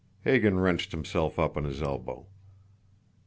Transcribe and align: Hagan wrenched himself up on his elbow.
Hagan 0.25 0.57
wrenched 0.59 0.93
himself 0.93 1.37
up 1.37 1.55
on 1.55 1.63
his 1.63 1.79
elbow. 1.79 2.25